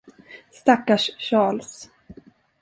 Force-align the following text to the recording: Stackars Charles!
Stackars 0.51 1.11
Charles! 1.19 1.91